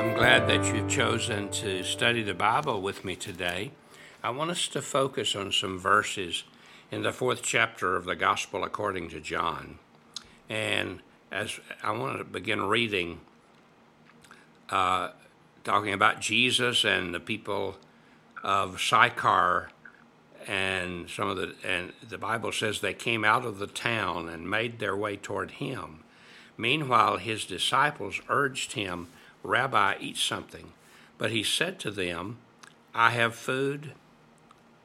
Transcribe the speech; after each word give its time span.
I'm 0.00 0.14
glad 0.14 0.48
that 0.48 0.74
you've 0.74 0.88
chosen 0.88 1.50
to 1.50 1.84
study 1.84 2.22
the 2.22 2.32
Bible 2.32 2.80
with 2.80 3.04
me 3.04 3.16
today. 3.16 3.72
I 4.24 4.30
want 4.30 4.50
us 4.50 4.66
to 4.68 4.80
focus 4.80 5.36
on 5.36 5.52
some 5.52 5.78
verses 5.78 6.44
in 6.90 7.02
the 7.02 7.12
fourth 7.12 7.42
chapter 7.42 7.96
of 7.96 8.06
the 8.06 8.16
Gospel 8.16 8.64
according 8.64 9.10
to 9.10 9.20
John. 9.20 9.78
And 10.48 11.02
as 11.30 11.60
I 11.82 11.90
want 11.90 12.16
to 12.16 12.24
begin 12.24 12.62
reading, 12.62 13.20
uh, 14.70 15.10
talking 15.64 15.92
about 15.92 16.22
Jesus 16.22 16.82
and 16.82 17.12
the 17.12 17.20
people 17.20 17.76
of 18.42 18.80
Sychar, 18.80 19.68
and 20.46 21.10
some 21.10 21.28
of 21.28 21.36
the 21.36 21.54
and 21.62 21.92
the 22.08 22.16
Bible 22.16 22.52
says 22.52 22.80
they 22.80 22.94
came 22.94 23.22
out 23.22 23.44
of 23.44 23.58
the 23.58 23.66
town 23.66 24.30
and 24.30 24.48
made 24.48 24.78
their 24.78 24.96
way 24.96 25.16
toward 25.16 25.50
him. 25.50 26.04
Meanwhile, 26.56 27.18
his 27.18 27.44
disciples 27.44 28.22
urged 28.30 28.72
him, 28.72 29.08
Rabbi, 29.42 29.96
eat 30.00 30.16
something. 30.16 30.72
But 31.18 31.30
he 31.30 31.42
said 31.42 31.78
to 31.80 31.90
them, 31.90 32.38
I 32.94 33.10
have 33.10 33.34
food 33.34 33.92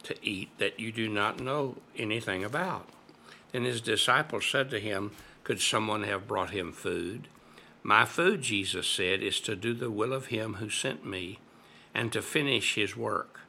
to 0.04 0.16
eat 0.22 0.50
that 0.59 0.80
you 0.80 0.91
do 0.91 1.09
not 1.09 1.40
know 1.40 1.78
anything 1.98 2.44
about. 2.44 2.90
Then 3.52 3.64
his 3.64 3.81
disciples 3.81 4.45
said 4.45 4.70
to 4.70 4.80
him, 4.80 5.12
Could 5.44 5.62
someone 5.62 6.04
have 6.04 6.28
brought 6.28 6.52
him 6.52 6.72
food? 6.72 7.28
My 7.84 8.05
food, 8.05 8.41
Jesus 8.41 8.88
said, 8.88 9.22
is 9.22 9.40
to 9.41 9.55
do 9.55 9.73
the 9.73 9.91
will 9.91 10.14
of 10.14 10.28
him 10.28 10.56
who 10.56 10.70
sent 10.70 11.06
me 11.06 11.40
and 11.94 12.12
to 12.12 12.22
finish 12.22 12.76
his 12.76 12.98
work. 12.98 13.42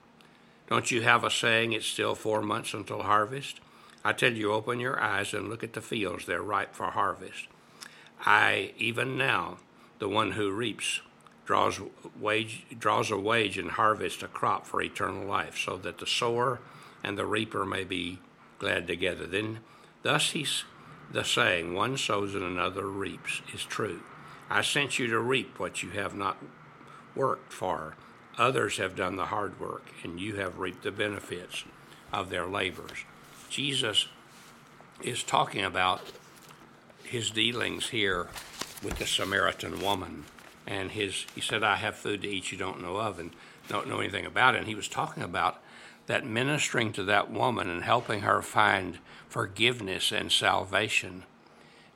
Don't 0.68 0.90
you 0.90 1.02
have 1.02 1.24
a 1.24 1.30
saying, 1.30 1.72
it's 1.72 1.86
still 1.86 2.14
four 2.14 2.42
months 2.42 2.74
until 2.74 3.02
harvest? 3.02 3.60
I 4.04 4.12
tell 4.12 4.32
you, 4.32 4.52
open 4.52 4.78
your 4.78 5.00
eyes 5.00 5.34
and 5.34 5.48
look 5.48 5.64
at 5.64 5.72
the 5.72 5.80
fields, 5.80 6.26
they're 6.26 6.42
ripe 6.42 6.74
for 6.74 6.86
harvest. 6.86 7.48
I, 8.24 8.72
even 8.78 9.18
now, 9.18 9.58
the 9.98 10.08
one 10.08 10.32
who 10.32 10.50
reaps, 10.50 11.00
draws, 11.44 11.80
wage, 12.18 12.66
draws 12.78 13.10
a 13.10 13.16
wage 13.16 13.58
and 13.58 13.72
harvests 13.72 14.22
a 14.22 14.28
crop 14.28 14.66
for 14.66 14.82
eternal 14.82 15.26
life, 15.26 15.58
so 15.58 15.76
that 15.76 15.98
the 15.98 16.06
sower 16.06 16.60
and 17.02 17.16
the 17.16 17.26
reaper 17.26 17.64
may 17.64 17.84
be 17.84 18.18
glad 18.58 18.86
together. 18.86 19.26
Then, 19.26 19.60
thus 20.02 20.32
he's 20.32 20.64
the 21.10 21.24
saying, 21.24 21.74
one 21.74 21.96
sows 21.96 22.34
and 22.34 22.42
another 22.42 22.86
reaps, 22.86 23.40
is 23.54 23.64
true. 23.64 24.02
I 24.50 24.62
sent 24.62 24.98
you 24.98 25.06
to 25.08 25.18
reap 25.18 25.58
what 25.58 25.82
you 25.82 25.90
have 25.90 26.14
not 26.14 26.36
worked 27.14 27.52
for. 27.52 27.96
Others 28.38 28.76
have 28.78 28.96
done 28.96 29.16
the 29.16 29.26
hard 29.26 29.58
work, 29.58 29.86
and 30.02 30.20
you 30.20 30.36
have 30.36 30.58
reaped 30.58 30.82
the 30.82 30.90
benefits 30.90 31.64
of 32.12 32.28
their 32.28 32.46
labors. 32.46 33.04
Jesus 33.48 34.08
is 35.02 35.22
talking 35.22 35.64
about 35.64 36.00
his 37.02 37.30
dealings 37.30 37.90
here 37.90 38.28
with 38.82 38.98
the 38.98 39.06
Samaritan 39.06 39.80
woman. 39.80 40.24
And 40.66 40.90
his, 40.90 41.26
he 41.34 41.40
said, 41.40 41.62
I 41.62 41.76
have 41.76 41.96
food 41.96 42.22
to 42.22 42.28
eat 42.28 42.50
you 42.50 42.58
don't 42.58 42.82
know 42.82 42.96
of 42.96 43.18
and 43.18 43.30
don't 43.68 43.88
know 43.88 44.00
anything 44.00 44.26
about 44.26 44.54
it. 44.54 44.58
And 44.58 44.66
he 44.66 44.74
was 44.74 44.88
talking 44.88 45.22
about 45.22 45.62
that 46.06 46.24
ministering 46.24 46.92
to 46.92 47.04
that 47.04 47.30
woman 47.30 47.68
and 47.68 47.82
helping 47.82 48.20
her 48.20 48.42
find 48.42 48.98
forgiveness 49.28 50.12
and 50.12 50.30
salvation 50.30 51.24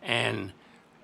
and 0.03 0.53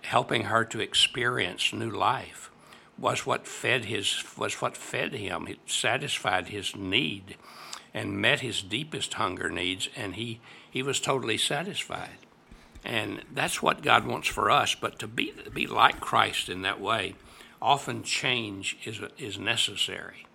helping 0.03 0.45
her 0.45 0.65
to 0.65 0.81
experience 0.81 1.73
new 1.73 1.91
life 1.91 2.51
was 2.99 3.27
what 3.27 3.47
fed 3.47 3.85
his 3.87 4.25
was 4.37 4.55
what 4.55 4.77
fed 4.77 5.13
him 5.13 5.47
it 5.49 5.59
satisfied 5.67 6.49
his 6.49 6.75
need 6.75 7.37
and 7.93 8.21
met 8.21 8.41
his 8.41 8.63
deepest 8.63 9.15
hunger 9.15 9.51
needs 9.51 9.89
and 9.97 10.15
he 10.15 10.41
he 10.71 10.83
was 10.83 11.01
totally 11.01 11.37
satisfied 11.37 12.26
and 12.87 13.23
that's 13.34 13.61
what 13.61 13.83
God 13.83 14.06
wants 14.06 14.29
for 14.29 14.51
us 14.51 14.75
but 14.75 14.98
to 15.01 15.06
be 15.06 15.33
be 15.53 15.67
like 15.67 16.01
Christ 16.01 16.48
in 16.48 16.62
that 16.62 16.81
way 16.81 17.15
often 17.61 18.03
change 18.03 18.78
is 18.84 19.01
is 19.19 19.39
necessary 19.39 20.27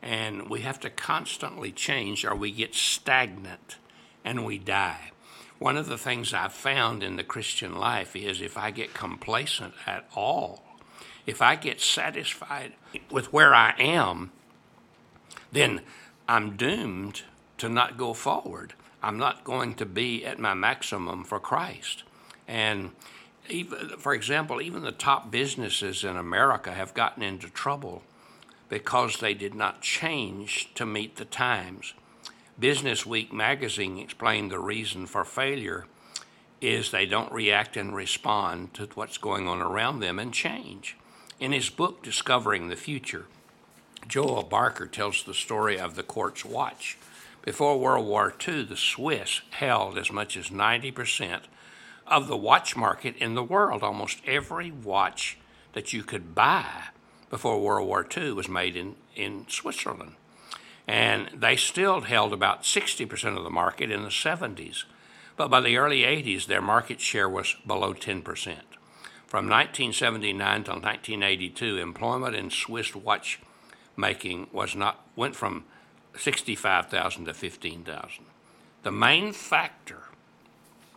and 0.00 0.48
we 0.48 0.60
have 0.60 0.78
to 0.80 0.90
constantly 0.90 1.72
change 1.72 2.24
or 2.24 2.34
we 2.34 2.52
get 2.52 2.74
stagnant 2.74 3.76
and 4.24 4.44
we 4.44 4.58
die 4.58 5.10
one 5.58 5.76
of 5.76 5.88
the 5.88 5.98
things 5.98 6.32
I've 6.32 6.52
found 6.52 7.02
in 7.02 7.16
the 7.16 7.24
Christian 7.24 7.74
life 7.74 8.14
is 8.14 8.40
if 8.40 8.56
I 8.56 8.70
get 8.70 8.94
complacent 8.94 9.74
at 9.86 10.08
all 10.14 10.62
if 11.28 11.42
I 11.42 11.56
get 11.56 11.78
satisfied 11.78 12.72
with 13.10 13.34
where 13.34 13.54
I 13.54 13.74
am, 13.78 14.32
then 15.52 15.82
I'm 16.26 16.56
doomed 16.56 17.20
to 17.58 17.68
not 17.68 17.98
go 17.98 18.14
forward. 18.14 18.72
I'm 19.02 19.18
not 19.18 19.44
going 19.44 19.74
to 19.74 19.86
be 19.86 20.24
at 20.24 20.38
my 20.38 20.54
maximum 20.54 21.24
for 21.24 21.38
Christ. 21.38 22.02
And 22.46 22.90
even, 23.48 23.90
for 23.98 24.12
example, 24.12 24.60
even 24.60 24.82
the 24.82 24.92
top 24.92 25.30
businesses 25.30 26.04
in 26.04 26.16
America 26.16 26.72
have 26.72 26.94
gotten 26.94 27.22
into 27.22 27.48
trouble 27.48 28.02
because 28.68 29.18
they 29.18 29.34
did 29.34 29.54
not 29.54 29.80
change 29.80 30.70
to 30.74 30.84
meet 30.84 31.16
the 31.16 31.24
times. 31.24 31.94
Business 32.58 33.06
Week 33.06 33.32
magazine 33.32 33.98
explained 33.98 34.50
the 34.50 34.58
reason 34.58 35.06
for 35.06 35.24
failure 35.24 35.86
is 36.60 36.90
they 36.90 37.06
don't 37.06 37.32
react 37.32 37.76
and 37.76 37.94
respond 37.94 38.74
to 38.74 38.88
what's 38.94 39.18
going 39.18 39.46
on 39.46 39.62
around 39.62 40.00
them 40.00 40.18
and 40.18 40.34
change. 40.34 40.96
In 41.38 41.52
his 41.52 41.70
book, 41.70 42.02
Discovering 42.02 42.68
the 42.68 42.76
Future, 42.76 43.26
Joel 44.08 44.42
Barker 44.42 44.86
tells 44.86 45.22
the 45.22 45.34
story 45.34 45.78
of 45.78 45.94
the 45.94 46.02
quartz 46.02 46.44
watch. 46.44 46.98
Before 47.42 47.78
World 47.78 48.06
War 48.06 48.34
II, 48.46 48.64
the 48.64 48.76
Swiss 48.76 49.42
held 49.50 49.96
as 49.96 50.12
much 50.12 50.36
as 50.36 50.48
90% 50.48 51.42
of 52.06 52.26
the 52.26 52.36
watch 52.36 52.76
market 52.76 53.16
in 53.16 53.34
the 53.34 53.42
world. 53.42 53.82
Almost 53.82 54.20
every 54.26 54.70
watch 54.70 55.38
that 55.72 55.92
you 55.92 56.02
could 56.02 56.34
buy 56.34 56.88
before 57.30 57.60
World 57.60 57.86
War 57.86 58.06
II 58.16 58.32
was 58.32 58.48
made 58.48 58.76
in, 58.76 58.96
in 59.14 59.46
Switzerland. 59.48 60.12
And 60.86 61.28
they 61.34 61.56
still 61.56 62.00
held 62.00 62.32
about 62.32 62.62
60% 62.62 63.36
of 63.36 63.44
the 63.44 63.50
market 63.50 63.90
in 63.90 64.02
the 64.02 64.08
70s. 64.08 64.84
But 65.36 65.48
by 65.48 65.60
the 65.60 65.76
early 65.76 66.00
80s, 66.00 66.46
their 66.46 66.62
market 66.62 67.00
share 67.00 67.28
was 67.28 67.54
below 67.66 67.94
10%. 67.94 68.24
From 69.26 69.46
1979 69.46 70.64
to 70.64 70.70
1982, 70.70 71.76
employment 71.76 72.34
in 72.34 72.50
Swiss 72.50 72.94
watchmaking 72.94 74.46
was 74.52 74.74
not 74.74 75.04
went 75.14 75.36
from 75.36 75.64
65,000 76.16 77.26
to 77.26 77.34
15,000. 77.34 78.24
The 78.82 78.90
main 78.92 79.32
factor 79.32 80.04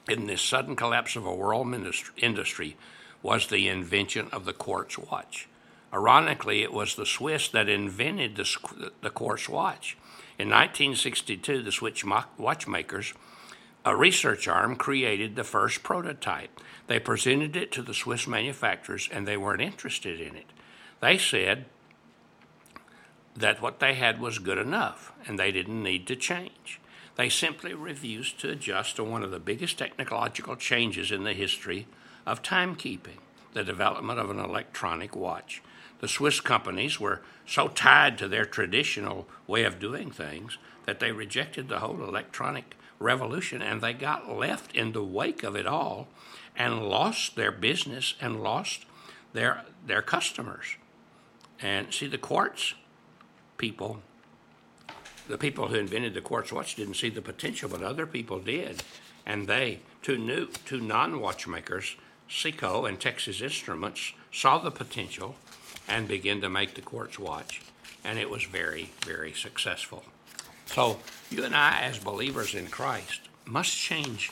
in 0.07 0.27
this 0.27 0.41
sudden 0.41 0.75
collapse 0.75 1.15
of 1.15 1.25
a 1.25 1.35
world 1.35 1.73
industry 2.17 2.77
was 3.21 3.47
the 3.47 3.67
invention 3.67 4.27
of 4.31 4.45
the 4.45 4.53
quartz 4.53 4.97
watch. 4.97 5.47
Ironically, 5.93 6.63
it 6.63 6.73
was 6.73 6.95
the 6.95 7.05
Swiss 7.05 7.49
that 7.49 7.69
invented 7.69 8.35
the, 8.35 8.91
the 9.01 9.09
quartz 9.09 9.49
watch. 9.49 9.97
In 10.39 10.49
1962, 10.49 11.61
the 11.61 11.71
Swiss 11.71 12.03
watchmakers 12.37 13.13
a 13.83 13.95
research 13.95 14.47
arm 14.47 14.75
created 14.75 15.35
the 15.35 15.43
first 15.43 15.81
prototype. 15.81 16.59
They 16.87 16.99
presented 16.99 17.55
it 17.55 17.71
to 17.73 17.81
the 17.81 17.95
Swiss 17.95 18.27
manufacturers 18.27 19.09
and 19.11 19.27
they 19.27 19.37
weren't 19.37 19.61
interested 19.61 20.21
in 20.21 20.35
it. 20.35 20.45
They 20.99 21.17
said 21.17 21.65
that 23.35 23.61
what 23.61 23.79
they 23.79 23.93
had 23.93 24.19
was 24.19 24.39
good 24.39 24.57
enough 24.57 25.11
and 25.25 25.39
they 25.39 25.51
didn't 25.51 25.81
need 25.81 26.07
to 26.07 26.15
change. 26.15 26.79
They 27.15 27.29
simply 27.29 27.73
refused 27.73 28.39
to 28.39 28.49
adjust 28.49 28.95
to 28.95 29.03
one 29.03 29.23
of 29.23 29.31
the 29.31 29.39
biggest 29.39 29.77
technological 29.77 30.55
changes 30.55 31.11
in 31.11 31.23
the 31.23 31.33
history 31.33 31.87
of 32.25 32.41
timekeeping 32.41 33.19
the 33.53 33.63
development 33.63 34.19
of 34.19 34.29
an 34.29 34.39
electronic 34.39 35.15
watch. 35.15 35.61
The 35.99 36.07
Swiss 36.07 36.39
companies 36.39 36.99
were 36.99 37.21
so 37.45 37.67
tied 37.67 38.17
to 38.17 38.27
their 38.27 38.45
traditional 38.45 39.27
way 39.45 39.65
of 39.65 39.79
doing 39.79 40.09
things 40.09 40.57
that 40.85 40.99
they 40.99 41.11
rejected 41.11 41.67
the 41.67 41.79
whole 41.79 42.03
electronic 42.03 42.75
revolution 42.99 43.61
and 43.61 43.81
they 43.81 43.93
got 43.93 44.29
left 44.29 44.75
in 44.75 44.93
the 44.93 45.03
wake 45.03 45.43
of 45.43 45.55
it 45.55 45.67
all 45.67 46.07
and 46.55 46.87
lost 46.87 47.35
their 47.35 47.51
business 47.51 48.15
and 48.21 48.41
lost 48.41 48.85
their 49.33 49.63
their 49.85 50.01
customers. 50.01 50.77
And 51.61 51.93
see 51.93 52.07
the 52.07 52.17
quartz 52.17 52.73
people 53.61 54.01
the 55.27 55.37
people 55.37 55.67
who 55.67 55.75
invented 55.75 56.13
the 56.13 56.19
quartz 56.21 56.51
watch 56.51 56.75
didn't 56.75 56.95
see 56.95 57.09
the 57.09 57.21
potential, 57.21 57.69
but 57.69 57.83
other 57.83 58.05
people 58.05 58.39
did. 58.39 58.83
And 59.25 59.47
they, 59.47 59.79
two 60.01 60.17
new 60.17 60.47
two 60.65 60.81
non-watchmakers, 60.81 61.95
Seiko 62.29 62.89
and 62.89 62.99
Texas 62.99 63.39
Instruments, 63.39 64.13
saw 64.31 64.57
the 64.57 64.71
potential 64.71 65.35
and 65.87 66.07
began 66.07 66.41
to 66.41 66.49
make 66.49 66.73
the 66.73 66.81
quartz 66.81 67.17
watch. 67.17 67.61
And 68.03 68.19
it 68.19 68.29
was 68.29 68.43
very, 68.43 68.89
very 69.05 69.31
successful. 69.31 70.03
So, 70.65 70.99
you 71.29 71.45
and 71.45 71.55
I, 71.55 71.81
as 71.81 71.99
believers 71.99 72.55
in 72.55 72.67
Christ, 72.67 73.21
must 73.45 73.77
change 73.77 74.31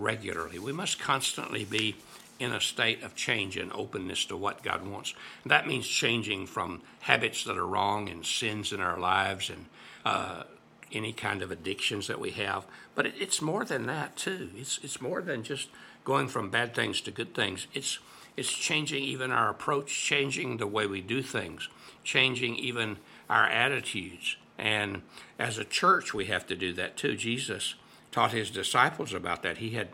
regularly. 0.00 0.58
We 0.58 0.72
must 0.72 0.98
constantly 0.98 1.64
be 1.64 1.96
in 2.38 2.52
a 2.52 2.60
state 2.60 3.02
of 3.02 3.14
change 3.14 3.56
and 3.56 3.70
openness 3.72 4.24
to 4.24 4.36
what 4.36 4.62
God 4.62 4.86
wants. 4.86 5.14
And 5.44 5.50
that 5.50 5.66
means 5.66 5.86
changing 5.86 6.46
from 6.46 6.80
habits 7.00 7.44
that 7.44 7.58
are 7.58 7.66
wrong 7.66 8.08
and 8.08 8.24
sins 8.24 8.72
in 8.72 8.80
our 8.80 8.98
lives 8.98 9.50
and 9.50 9.66
uh, 10.04 10.44
any 10.90 11.12
kind 11.12 11.42
of 11.42 11.50
addictions 11.50 12.06
that 12.06 12.18
we 12.18 12.30
have. 12.30 12.64
But 12.94 13.06
it, 13.06 13.14
it's 13.18 13.42
more 13.42 13.64
than 13.64 13.86
that 13.86 14.16
too. 14.16 14.50
It's 14.56 14.80
it's 14.82 15.00
more 15.00 15.20
than 15.20 15.42
just 15.42 15.68
going 16.04 16.28
from 16.28 16.50
bad 16.50 16.74
things 16.74 17.00
to 17.02 17.10
good 17.10 17.34
things. 17.34 17.66
It's 17.74 17.98
it's 18.36 18.50
changing 18.50 19.04
even 19.04 19.30
our 19.30 19.50
approach, 19.50 19.94
changing 19.94 20.56
the 20.56 20.66
way 20.66 20.86
we 20.86 21.02
do 21.02 21.22
things, 21.22 21.68
changing 22.04 22.56
even 22.56 22.96
our 23.28 23.46
attitudes. 23.46 24.36
And 24.58 25.02
as 25.38 25.58
a 25.58 25.64
church, 25.64 26.14
we 26.14 26.26
have 26.26 26.46
to 26.46 26.56
do 26.56 26.72
that 26.74 26.96
too. 26.96 27.16
Jesus 27.16 27.74
taught 28.12 28.32
his 28.32 28.50
disciples 28.50 29.14
about 29.14 29.42
that. 29.42 29.58
He 29.58 29.70
had 29.70 29.88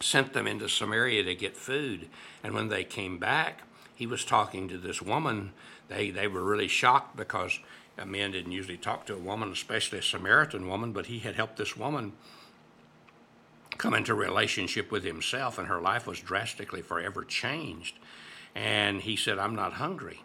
sent 0.00 0.32
them 0.32 0.46
into 0.46 0.68
Samaria 0.68 1.24
to 1.24 1.34
get 1.34 1.56
food. 1.56 2.08
And 2.42 2.54
when 2.54 2.68
they 2.68 2.84
came 2.84 3.18
back, 3.18 3.62
he 3.94 4.06
was 4.06 4.24
talking 4.24 4.68
to 4.68 4.78
this 4.78 5.00
woman. 5.00 5.52
They, 5.88 6.10
they 6.10 6.26
were 6.26 6.42
really 6.42 6.68
shocked 6.68 7.16
because 7.16 7.58
uh, 7.62 8.02
a 8.02 8.06
man 8.06 8.32
didn't 8.32 8.52
usually 8.52 8.76
talk 8.76 9.06
to 9.06 9.14
a 9.14 9.18
woman, 9.18 9.52
especially 9.52 9.98
a 9.98 10.02
Samaritan 10.02 10.68
woman, 10.68 10.92
but 10.92 11.06
he 11.06 11.20
had 11.20 11.36
helped 11.36 11.56
this 11.56 11.76
woman 11.76 12.12
come 13.78 13.94
into 13.94 14.14
relationship 14.14 14.90
with 14.90 15.04
himself, 15.04 15.58
and 15.58 15.68
her 15.68 15.80
life 15.80 16.06
was 16.06 16.20
drastically 16.20 16.82
forever 16.82 17.24
changed. 17.24 17.96
And 18.54 19.02
he 19.02 19.16
said, 19.16 19.38
I'm 19.38 19.54
not 19.54 19.74
hungry. 19.74 20.22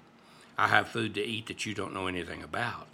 I 0.57 0.68
have 0.68 0.89
food 0.89 1.13
to 1.15 1.24
eat 1.24 1.48
that 1.48 1.65
you 1.65 1.74
don't 1.74 1.94
know 1.94 2.07
anything 2.07 2.44
about. 2.44 2.88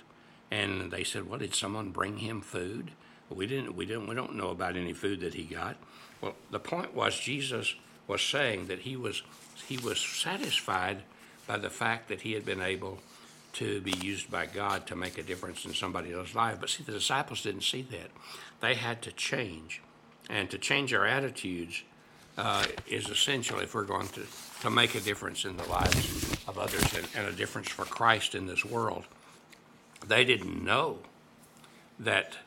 And 0.52 0.92
they 0.92 1.04
said, 1.04 1.28
Well, 1.28 1.40
did 1.40 1.56
someone 1.56 1.90
bring 1.90 2.18
him 2.18 2.42
food? 2.42 2.92
We 3.30 3.48
didn't, 3.48 3.76
we 3.76 3.86
didn't, 3.86 4.08
we 4.08 4.16
don't 4.16 4.36
know 4.36 4.50
about 4.50 4.76
any 4.76 4.94
food 4.94 5.22
that 5.22 5.34
he 5.34 5.44
got. 5.44 5.78
Well, 6.22 6.36
the 6.52 6.60
point 6.60 6.94
was 6.94 7.18
Jesus 7.18 7.76
was 8.08 8.22
saying 8.22 8.68
that 8.68 8.80
he 8.80 8.96
was, 8.96 9.24
he 9.68 9.78
was 9.78 10.00
satisfied 10.00 11.04
by 11.48 11.58
the 11.58 11.70
fact 11.70 12.08
that 12.10 12.22
he 12.22 12.34
had 12.34 12.46
been 12.46 12.62
able 12.62 13.00
to 13.54 13.80
be 13.82 13.94
used 14.02 14.30
by 14.30 14.46
God 14.46 14.86
to 14.88 14.96
make 14.96 15.18
a 15.18 15.24
difference 15.24 15.66
in 15.66 15.74
somebody 15.74 16.14
else's 16.14 16.36
life. 16.36 16.58
But 16.60 16.70
see, 16.70 16.84
the 16.84 16.92
disciples 16.92 17.42
didn't 17.42 17.64
see 17.64 17.82
that. 17.84 18.12
They 18.62 18.76
had 18.76 19.02
to 19.04 19.12
change. 19.12 19.82
And 20.30 20.50
to 20.52 20.58
change 20.58 20.94
our 20.94 21.06
attitudes 21.06 21.84
uh, 22.38 22.66
is 22.88 23.10
essential 23.10 23.60
if 23.60 23.74
we're 23.74 23.84
going 23.84 24.08
to, 24.10 24.24
to 24.62 24.70
make 24.70 24.96
a 24.96 25.00
difference 25.00 25.46
in 25.46 25.56
the 25.56 25.68
lives 25.70 26.36
of 26.48 26.58
others 26.58 26.94
and, 26.96 27.08
and 27.16 27.28
a 27.28 27.32
difference 27.32 27.70
for 27.70 27.86
Christ 27.86 28.36
in 28.36 28.46
this 28.46 28.66
world. 28.66 29.06
They 30.06 30.26
didn't 30.26 30.64
know 30.64 31.00
that, 32.00 32.38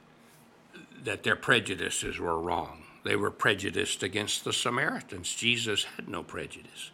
that 1.05 1.23
their 1.23 1.37
prejudices 1.37 2.19
were 2.19 2.39
wrong. 2.39 2.85
They 3.05 3.17
were 3.17 3.31
prejudiced 3.31 4.03
against 4.03 4.45
the 4.45 4.53
Samaritans. 4.53 5.35
Jesus 5.35 5.85
had 5.85 6.09
no 6.09 6.23
prejudice. 6.23 6.91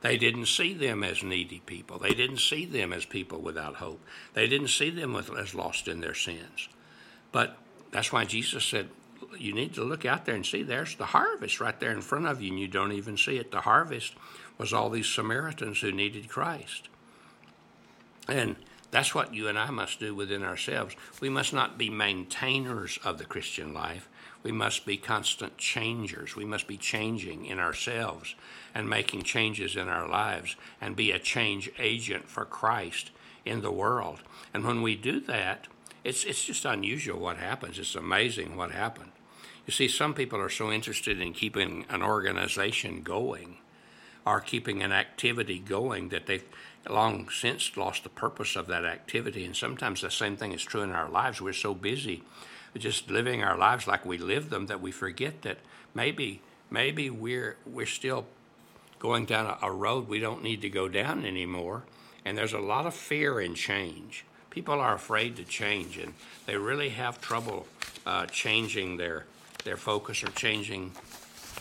They 0.00 0.16
didn't 0.16 0.46
see 0.46 0.74
them 0.74 1.04
as 1.04 1.22
needy 1.22 1.62
people. 1.64 1.98
They 1.98 2.14
didn't 2.14 2.38
see 2.38 2.64
them 2.64 2.92
as 2.92 3.04
people 3.04 3.40
without 3.40 3.76
hope. 3.76 4.04
They 4.34 4.48
didn't 4.48 4.68
see 4.68 4.90
them 4.90 5.14
as 5.14 5.54
lost 5.54 5.86
in 5.88 6.00
their 6.00 6.14
sins. 6.14 6.68
But 7.30 7.56
that's 7.92 8.12
why 8.12 8.24
Jesus 8.24 8.64
said, 8.64 8.88
You 9.38 9.54
need 9.54 9.74
to 9.74 9.84
look 9.84 10.04
out 10.04 10.24
there 10.24 10.34
and 10.34 10.44
see 10.44 10.62
there's 10.62 10.96
the 10.96 11.06
harvest 11.06 11.60
right 11.60 11.78
there 11.78 11.92
in 11.92 12.00
front 12.00 12.26
of 12.26 12.42
you, 12.42 12.50
and 12.50 12.58
you 12.58 12.66
don't 12.66 12.92
even 12.92 13.16
see 13.16 13.36
it. 13.36 13.52
The 13.52 13.60
harvest 13.60 14.14
was 14.58 14.72
all 14.72 14.90
these 14.90 15.06
Samaritans 15.06 15.80
who 15.80 15.92
needed 15.92 16.28
Christ. 16.28 16.88
And 18.26 18.56
that's 18.92 19.14
what 19.14 19.34
you 19.34 19.48
and 19.48 19.58
I 19.58 19.70
must 19.70 19.98
do 19.98 20.14
within 20.14 20.44
ourselves. 20.44 20.94
We 21.18 21.30
must 21.30 21.54
not 21.54 21.78
be 21.78 21.88
maintainers 21.88 22.98
of 23.02 23.16
the 23.16 23.24
Christian 23.24 23.72
life. 23.72 24.06
We 24.42 24.52
must 24.52 24.84
be 24.84 24.98
constant 24.98 25.56
changers. 25.56 26.36
We 26.36 26.44
must 26.44 26.68
be 26.68 26.76
changing 26.76 27.46
in 27.46 27.58
ourselves 27.58 28.34
and 28.74 28.90
making 28.90 29.22
changes 29.22 29.76
in 29.76 29.88
our 29.88 30.06
lives 30.06 30.56
and 30.78 30.94
be 30.94 31.10
a 31.10 31.18
change 31.18 31.70
agent 31.78 32.28
for 32.28 32.44
Christ 32.44 33.12
in 33.46 33.62
the 33.62 33.72
world. 33.72 34.20
And 34.52 34.62
when 34.62 34.82
we 34.82 34.94
do 34.94 35.20
that, 35.20 35.68
it's, 36.04 36.24
it's 36.24 36.44
just 36.44 36.66
unusual 36.66 37.18
what 37.18 37.38
happens. 37.38 37.78
It's 37.78 37.94
amazing 37.94 38.56
what 38.56 38.72
happened. 38.72 39.12
You 39.66 39.72
see, 39.72 39.88
some 39.88 40.12
people 40.12 40.38
are 40.38 40.50
so 40.50 40.70
interested 40.70 41.18
in 41.18 41.32
keeping 41.32 41.86
an 41.88 42.02
organization 42.02 43.02
going 43.02 43.56
or 44.26 44.40
keeping 44.40 44.82
an 44.82 44.92
activity 44.92 45.58
going 45.58 46.10
that 46.10 46.26
they've 46.26 46.44
long 46.88 47.28
since 47.28 47.76
lost 47.76 48.02
the 48.02 48.08
purpose 48.08 48.56
of 48.56 48.66
that 48.66 48.84
activity. 48.84 49.44
And 49.44 49.56
sometimes 49.56 50.00
the 50.00 50.10
same 50.10 50.36
thing 50.36 50.52
is 50.52 50.62
true 50.62 50.82
in 50.82 50.92
our 50.92 51.08
lives. 51.08 51.40
We're 51.40 51.52
so 51.52 51.74
busy 51.74 52.22
just 52.76 53.10
living 53.10 53.42
our 53.42 53.56
lives 53.56 53.86
like 53.86 54.04
we 54.04 54.18
live 54.18 54.50
them 54.50 54.66
that 54.66 54.80
we 54.80 54.90
forget 54.90 55.42
that 55.42 55.58
maybe 55.94 56.40
maybe 56.70 57.10
we're 57.10 57.56
we're 57.66 57.86
still 57.86 58.24
going 58.98 59.26
down 59.26 59.46
a, 59.46 59.66
a 59.66 59.70
road 59.70 60.08
we 60.08 60.18
don't 60.18 60.42
need 60.42 60.62
to 60.62 60.70
go 60.70 60.88
down 60.88 61.24
anymore. 61.26 61.82
And 62.24 62.38
there's 62.38 62.52
a 62.52 62.60
lot 62.60 62.86
of 62.86 62.94
fear 62.94 63.40
in 63.40 63.54
change. 63.54 64.24
People 64.48 64.80
are 64.80 64.94
afraid 64.94 65.36
to 65.36 65.44
change, 65.44 65.98
and 65.98 66.14
they 66.46 66.56
really 66.56 66.90
have 66.90 67.20
trouble 67.20 67.66
uh, 68.06 68.26
changing 68.26 68.96
their 68.96 69.26
their 69.64 69.76
focus 69.76 70.22
or 70.22 70.28
changing 70.28 70.92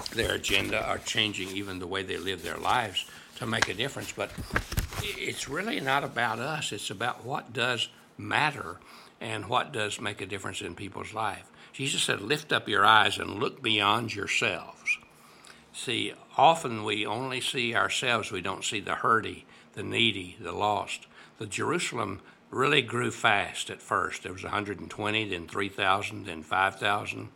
their 0.09 0.33
agenda 0.33 0.89
or 0.89 0.97
changing 0.97 1.49
even 1.49 1.79
the 1.79 1.87
way 1.87 2.03
they 2.03 2.17
live 2.17 2.43
their 2.43 2.57
lives 2.57 3.05
to 3.37 3.45
make 3.45 3.69
a 3.69 3.73
difference. 3.73 4.11
But 4.11 4.31
it's 5.01 5.47
really 5.47 5.79
not 5.79 6.03
about 6.03 6.39
us. 6.39 6.71
It's 6.71 6.89
about 6.89 7.25
what 7.25 7.53
does 7.53 7.89
matter 8.17 8.77
and 9.19 9.47
what 9.47 9.71
does 9.71 10.01
make 10.01 10.21
a 10.21 10.25
difference 10.25 10.61
in 10.61 10.75
people's 10.75 11.13
life. 11.13 11.49
Jesus 11.73 12.03
said, 12.03 12.21
Lift 12.21 12.51
up 12.51 12.67
your 12.67 12.85
eyes 12.85 13.17
and 13.17 13.39
look 13.39 13.61
beyond 13.61 14.13
yourselves. 14.13 14.97
See, 15.73 16.13
often 16.35 16.83
we 16.83 17.05
only 17.05 17.39
see 17.39 17.75
ourselves, 17.75 18.31
we 18.31 18.41
don't 18.41 18.65
see 18.65 18.81
the 18.81 18.95
hurty, 18.95 19.45
the 19.73 19.83
needy, 19.83 20.35
the 20.39 20.51
lost. 20.51 21.07
The 21.37 21.45
Jerusalem 21.45 22.21
really 22.49 22.81
grew 22.81 23.09
fast 23.09 23.69
at 23.69 23.81
first. 23.81 24.23
There 24.23 24.33
was 24.33 24.43
120, 24.43 25.29
then 25.29 25.47
3,000, 25.47 26.25
then 26.25 26.43
5,000, 26.43 27.29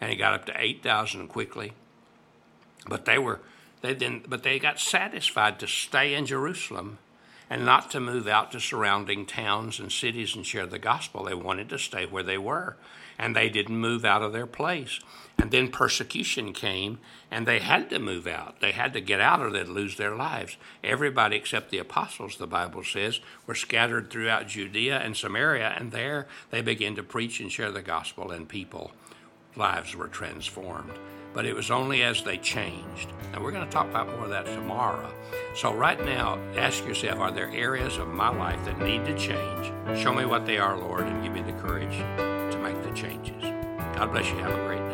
and 0.00 0.12
it 0.12 0.16
got 0.16 0.34
up 0.34 0.44
to 0.46 0.54
8,000 0.56 1.28
quickly. 1.28 1.72
But 2.86 3.04
they 3.04 3.18
were 3.18 3.40
they 3.82 3.94
didn't 3.94 4.28
but 4.28 4.42
they 4.42 4.58
got 4.58 4.78
satisfied 4.78 5.58
to 5.60 5.66
stay 5.66 6.14
in 6.14 6.26
Jerusalem 6.26 6.98
and 7.50 7.64
not 7.64 7.90
to 7.90 8.00
move 8.00 8.28
out 8.28 8.52
to 8.52 8.60
surrounding 8.60 9.26
towns 9.26 9.80
and 9.80 9.90
cities 9.90 10.36
and 10.36 10.46
share 10.46 10.66
the 10.66 10.78
gospel. 10.78 11.24
They 11.24 11.34
wanted 11.34 11.68
to 11.70 11.78
stay 11.78 12.06
where 12.06 12.22
they 12.22 12.38
were, 12.38 12.76
and 13.18 13.34
they 13.34 13.48
didn't 13.48 13.76
move 13.76 14.04
out 14.04 14.22
of 14.22 14.32
their 14.32 14.46
place. 14.46 15.00
And 15.36 15.50
then 15.50 15.68
persecution 15.68 16.52
came, 16.52 16.98
and 17.28 17.46
they 17.46 17.58
had 17.58 17.90
to 17.90 17.98
move 17.98 18.28
out. 18.28 18.60
They 18.60 18.70
had 18.70 18.92
to 18.92 19.00
get 19.00 19.20
out 19.20 19.40
or 19.40 19.50
they'd 19.50 19.66
lose 19.66 19.96
their 19.96 20.14
lives. 20.14 20.56
Everybody 20.84 21.34
except 21.34 21.70
the 21.70 21.78
apostles, 21.78 22.36
the 22.36 22.46
Bible 22.46 22.84
says, 22.84 23.18
were 23.46 23.56
scattered 23.56 24.10
throughout 24.10 24.46
Judea 24.46 24.98
and 24.98 25.16
Samaria, 25.16 25.74
and 25.76 25.90
there 25.90 26.28
they 26.50 26.62
began 26.62 26.94
to 26.94 27.02
preach 27.02 27.40
and 27.40 27.50
share 27.50 27.72
the 27.72 27.82
gospel, 27.82 28.30
and 28.30 28.48
people 28.48 28.92
lives 29.56 29.96
were 29.96 30.08
transformed. 30.08 30.92
But 31.32 31.46
it 31.46 31.54
was 31.54 31.70
only 31.70 32.02
as 32.02 32.22
they 32.22 32.38
changed. 32.38 33.12
And 33.32 33.42
we're 33.42 33.52
going 33.52 33.64
to 33.64 33.70
talk 33.70 33.88
about 33.88 34.08
more 34.08 34.24
of 34.24 34.30
that 34.30 34.46
tomorrow. 34.46 35.12
So, 35.54 35.72
right 35.72 36.02
now, 36.04 36.38
ask 36.56 36.84
yourself 36.84 37.18
are 37.20 37.30
there 37.30 37.50
areas 37.50 37.96
of 37.98 38.08
my 38.08 38.28
life 38.28 38.64
that 38.64 38.80
need 38.80 39.04
to 39.04 39.16
change? 39.16 40.00
Show 40.00 40.12
me 40.12 40.24
what 40.24 40.46
they 40.46 40.58
are, 40.58 40.76
Lord, 40.76 41.06
and 41.06 41.22
give 41.22 41.32
me 41.32 41.42
the 41.42 41.52
courage 41.58 41.96
to 42.52 42.58
make 42.60 42.82
the 42.82 42.90
changes. 42.92 43.42
God 43.96 44.10
bless 44.12 44.28
you. 44.28 44.38
Have 44.38 44.52
a 44.52 44.66
great 44.66 44.78
day. 44.78 44.89